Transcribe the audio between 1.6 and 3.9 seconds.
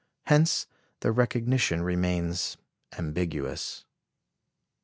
remains ambiguous.